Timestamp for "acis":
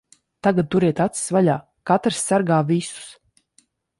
1.05-1.27